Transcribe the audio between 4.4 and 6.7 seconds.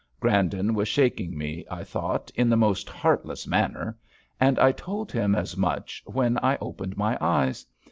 I told him as much when I